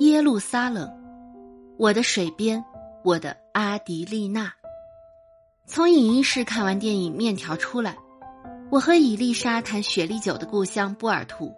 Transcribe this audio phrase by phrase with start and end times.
[0.00, 0.92] 耶路撒冷，
[1.78, 2.62] 我的水边，
[3.02, 4.52] 我的阿迪丽娜。
[5.64, 7.96] 从影音室看完电影《面条》出来，
[8.70, 11.50] 我和伊丽莎谈雪莉酒的故乡波尔图，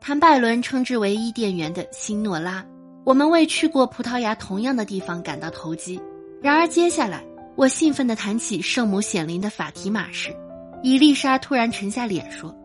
[0.00, 2.64] 谈拜伦称之为伊甸园的新诺拉。
[3.04, 6.00] 我们为去过葡萄牙同样的地方感到投机。
[6.40, 7.22] 然而接下来，
[7.56, 10.34] 我兴奋地谈起圣母显灵的法提玛时，
[10.82, 12.56] 伊丽莎突然沉下脸说：“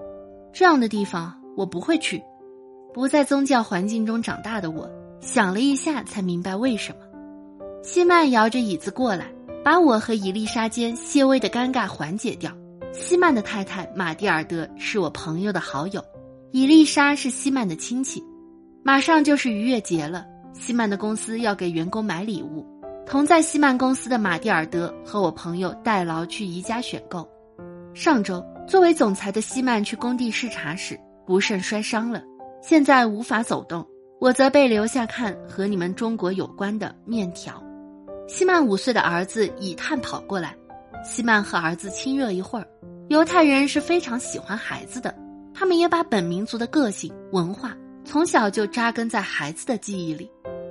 [0.54, 2.23] 这样的地方我不会去。”
[2.94, 4.89] 不在宗教环境中长大的我。
[5.20, 7.00] 想了一下，才明白为什么。
[7.83, 9.25] 西曼摇着椅子过来，
[9.64, 12.51] 把我和伊丽莎间些微的尴尬缓解掉。
[12.93, 16.04] 西曼的太太玛蒂尔德是我朋友的好友，
[16.51, 18.23] 伊丽莎是西曼的亲戚。
[18.83, 22.65] 马上就是逾越节了，西曼的公司要给员工买礼物。
[23.06, 27.28] 同在西曼公司的玛蒂尔德和我朋友代劳去宜家选购。
[27.93, 32.22] 上周，作为总裁的西曼去工地视察时不慎摔伤了，
[32.61, 33.86] 现在无法走动。
[34.20, 37.64] 我则被留下看和你们中国有关的面条。
[38.28, 40.56] 西曼五岁的儿子以探跑过来，
[41.04, 42.68] 西曼和儿子亲热一会儿。
[43.09, 45.16] 犹太人是非常喜欢孩子的，
[45.54, 50.30] 他们也把本民族的个性文化从小就扎根在孩子的记忆里。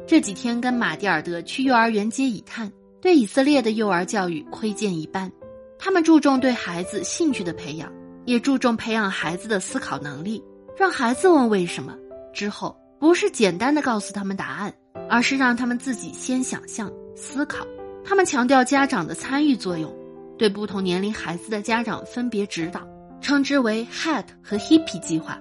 [0.08, 5.30] 这几天跟马蒂尔德去幼儿园接以探，对以色列的幼儿教育窥见一斑。
[5.78, 7.92] 他们注重对孩子兴趣的培养，
[8.24, 10.42] 也注重培养孩子的思考能力，
[10.76, 11.96] 让孩子问为什么
[12.34, 12.76] 之后。
[12.98, 14.72] 不是简单的告诉他们答案，
[15.08, 17.66] 而是让他们自己先想象、思考。
[18.04, 19.94] 他们强调家长的参与作用，
[20.38, 22.80] 对不同年龄孩子的家长分别指导，
[23.20, 25.38] 称之为 “Hat” 和 “Hippie” 计划。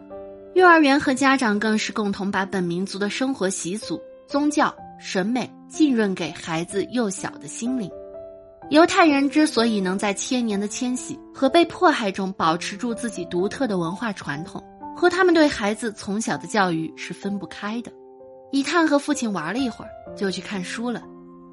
[0.54, 7.90] 幼儿园和家长更是共同把本民族的生活习俗、宗教、审美浸润给孩子幼小的心灵。
[8.70, 14.64] 犹太人之所以能在千年的迁徙和被迫害中保持住自己独特的文化传统。
[14.96, 17.92] 和他们对孩子从小的教育是分不开的。
[18.52, 21.04] 以探和父亲玩了一会儿，就去看书了。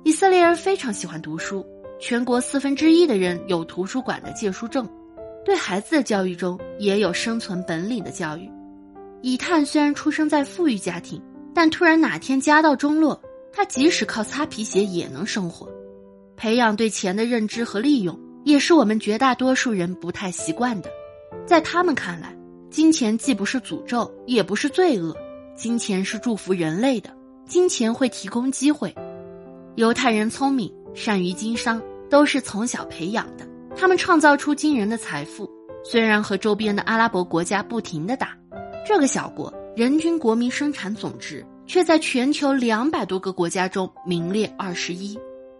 [0.04, 1.66] 以色列人非常喜欢读书，
[1.98, 4.88] 全国四分之一的人有图书馆的借书证。
[5.44, 8.48] 对孩子的教育中也有生存本领的教育。
[9.22, 11.20] 以探虽然出生在富裕家庭，
[11.52, 13.20] 但突然哪天家道中落，
[13.52, 15.68] 他即使靠擦皮鞋也能生活。
[16.36, 20.88] 培养对钱的认知和利用，也是我们绝大多数人不太习惯的。
[21.44, 22.36] 在他们看来。
[22.72, 25.14] 金钱既不是诅咒，也不是罪恶，
[25.54, 27.14] 金钱是祝福人类的。
[27.44, 28.94] 金钱会提供机会。
[29.76, 33.46] 犹太人聪明，善于经商，都是从小培养的。
[33.76, 35.46] 他们创造出惊人的财富，
[35.84, 38.34] 虽然和周边的阿拉伯国家不停的打，
[38.86, 45.18] 这个小国人均国民生产总值却在全球两百多个国家中名列二十一。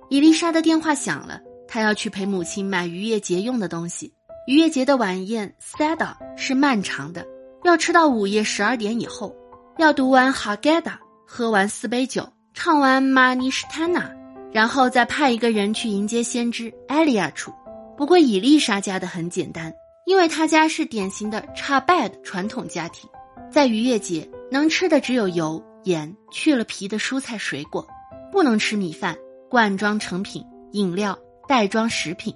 [0.09, 4.15] 伊丽莎的电话响了，她要去陪母亲买逾越节用的东西。
[4.45, 7.25] 逾越节的晚宴 Sada 是漫长的，
[7.63, 9.33] 要吃到午夜十二点以后，
[9.79, 14.11] 要读完 Haggadah，喝完四杯酒，唱完 Manishtana，
[14.53, 17.53] 然后再派一个人去迎接先知 Elia 处。
[17.97, 19.73] 不过伊丽莎家的很简单，
[20.07, 23.09] 因为他家是典型的 Chabad 传统家庭，
[23.49, 27.87] 在逾越节能吃的只有油、盐、去了皮的蔬菜水果，
[28.33, 29.17] 不能吃米饭、
[29.49, 31.17] 罐装成品、饮料、
[31.47, 32.35] 袋装食品。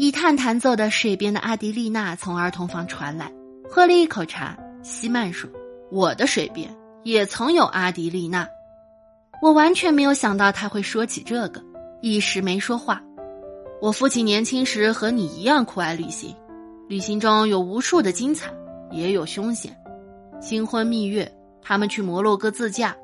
[0.00, 3.32] 以探弹奏的《水边的阿迪丽娜》从儿童房传来，
[3.68, 4.56] 喝了一口茶。
[4.80, 5.50] 西曼说
[5.90, 6.72] ：“我的水边
[7.02, 8.46] 也曾有阿迪丽娜。”
[9.42, 11.60] 我完全没有想到他会说起这个，
[12.00, 13.02] 一时没说话。
[13.82, 16.32] 我父亲年轻时和你一样酷爱旅行，
[16.88, 18.52] 旅行中有无数的精彩，
[18.92, 19.76] 也有凶险。
[20.40, 21.28] 新婚蜜月，
[21.60, 22.96] 他们去摩洛哥自驾。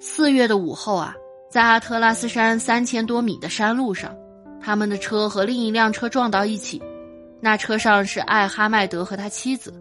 [0.00, 1.14] 四月的午后啊，
[1.50, 4.16] 在阿特拉斯山三千多米的山路上。
[4.60, 6.82] 他们的车和另一辆车撞到一起，
[7.40, 9.72] 那车上是艾哈迈德和他妻子。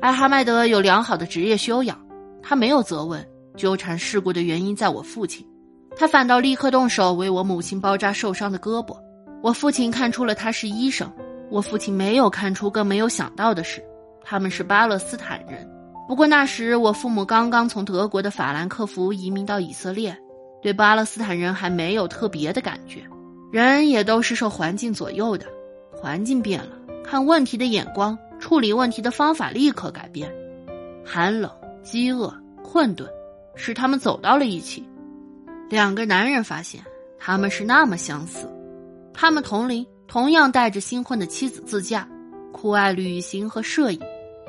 [0.00, 1.98] 艾哈迈德有良好的职业修养，
[2.42, 3.26] 他没有责问
[3.56, 5.46] 纠缠事故的原因在我父亲，
[5.96, 8.96] 他反倒立刻动手为我母亲包扎受伤的胳膊。
[9.42, 11.10] 我父亲看出了他是医生，
[11.50, 13.82] 我父亲没有看出，更没有想到的是，
[14.24, 15.68] 他们是巴勒斯坦人。
[16.08, 20.16] 不过那时我父母刚刚从德国的法兰克福移民到以色列，
[20.62, 23.02] 对巴勒斯坦人还没有特别的感觉。
[23.50, 25.46] 人也都是受环境左右的，
[25.90, 26.72] 环境变了，
[27.02, 30.30] 看问题的眼光、处理问题的方法立刻改变。
[31.02, 31.50] 寒冷、
[31.82, 32.30] 饥饿、
[32.62, 33.08] 困顿，
[33.54, 34.84] 使他们走到了一起。
[35.70, 36.82] 两个男人发现
[37.18, 38.46] 他们是那么相似，
[39.14, 42.06] 他们同龄，同样带着新婚的妻子自驾，
[42.52, 44.00] 酷爱旅行和摄影，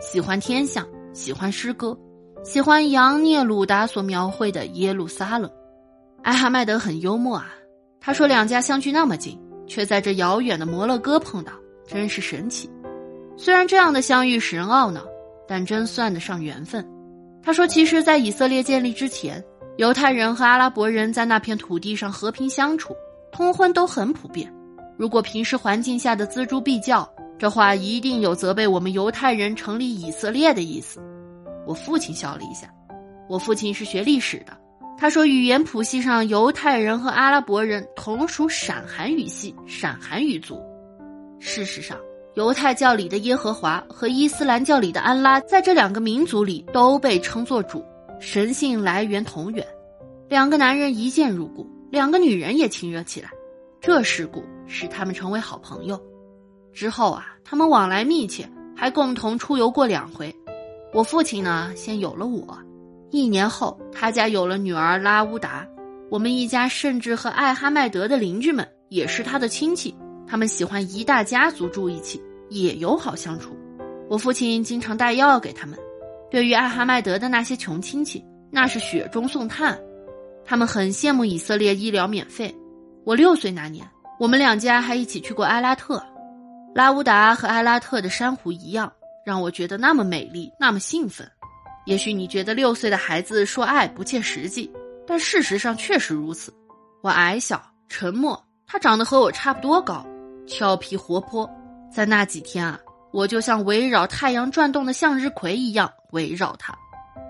[0.02, 1.98] 喜欢天象，喜欢诗歌，
[2.44, 5.50] 喜欢杨聂鲁达所描绘的耶路撒冷。
[6.22, 7.56] 艾哈迈德很幽默啊。
[8.01, 9.38] 他说：“两家相距那么近，
[9.68, 11.51] 却在这遥远的摩洛哥碰到，
[11.88, 12.69] 真是神奇。
[13.38, 15.01] 虽然这样的相遇使人懊恼，
[15.48, 16.86] 但真算得上缘分。”
[17.44, 19.44] 他说：“其实，在以色列建立之前，
[19.78, 22.94] 犹太人和阿拉伯人在那片土地上和平相处，
[23.31, 24.54] 通婚都很普遍。
[24.98, 31.00] 如果平时环境下的锱铢必较，这话一定有责备我们犹太人成立以色列的意思。
[31.66, 32.68] 我父亲笑了一下，
[33.30, 34.52] 我父亲是学历史的，
[35.00, 40.62] 他说语言谱系上犹太人和阿拉伯人同属闪韩语系，闪韩语族。
[41.40, 41.98] 事实上，
[42.34, 47.81] 犹太教里的耶和华和伊斯兰教里的安拉，在这两个民族里都被称作主。
[48.19, 49.66] 神性来源同源，
[50.28, 53.30] 两个男人一见如故，两个女人也亲热起来，
[53.80, 55.98] 这事故使他们成为好朋友。
[56.74, 58.45] 之后啊，他们往来密切，
[58.75, 60.36] 还共同出游过两回。
[60.92, 62.60] 我父亲呢，先有了我，
[63.12, 65.68] 一年后他家有了女儿拉乌达。
[66.10, 69.96] 我们一家甚至和艾哈迈德的邻居们也是他的亲戚，
[70.28, 72.20] 他们喜欢一大家族住一起，
[72.50, 73.56] 也友好相处。
[74.10, 75.78] 我父亲经常带药给他们。
[76.32, 79.80] 对于艾哈迈德的那些穷亲戚，那是雪中送炭，
[80.44, 82.56] 他们很羡慕以色列医疗免费。
[83.06, 83.88] 我六岁那年，
[84.20, 86.04] 我们两家还一起去过埃拉特，
[86.74, 88.92] 拉乌达和埃拉特的珊瑚一样，
[89.24, 91.30] 让我觉得那么美丽，那么兴奋。
[91.90, 94.72] 也许你觉得六岁的孩子说爱不切实际，
[95.08, 96.54] 但事实上确实如此。
[97.02, 100.06] 我矮小沉默，他长得和我差不多高，
[100.46, 101.50] 俏皮活泼。
[101.92, 102.80] 在那几天啊。
[103.12, 106.78] 我就像围绕太阳转动的向日葵一样围绕他，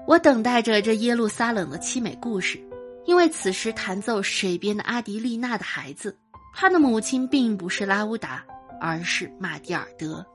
[0.06, 2.62] 我等待着这耶路撒冷的凄美故事，
[3.06, 6.20] 因为此时弹奏水边的阿迪丽娜的孩子，
[6.54, 8.44] 他的母亲并不是拉乌达，
[8.82, 10.26] 而是玛蒂尔德。